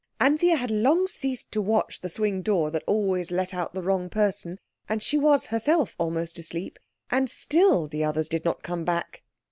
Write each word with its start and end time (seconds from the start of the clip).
Anthea 0.19 0.55
had 0.55 0.71
long 0.71 1.05
ceased 1.05 1.51
to 1.51 1.61
watch 1.61 2.01
the 2.01 2.09
swing 2.09 2.41
door 2.41 2.71
that 2.71 2.81
always 2.87 3.29
let 3.29 3.53
out 3.53 3.75
the 3.75 3.83
wrong 3.83 4.09
person, 4.09 4.59
and 4.89 5.03
she 5.03 5.15
was 5.15 5.45
herself 5.45 5.95
almost 5.99 6.39
asleep, 6.39 6.79
and 7.11 7.29
still 7.29 7.87
the 7.87 8.03
others 8.03 8.27
did 8.27 8.43
not 8.43 8.63
come 8.63 8.83
back. 8.83 9.21